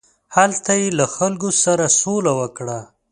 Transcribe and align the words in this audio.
هلته 0.35 0.71
یې 0.81 0.87
له 0.99 1.05
خلکو 1.15 1.49
سره 1.63 1.85
سوله 2.01 2.31
وکړه. 2.39 2.79